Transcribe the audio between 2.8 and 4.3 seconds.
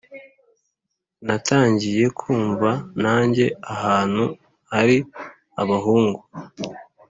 najya ahantu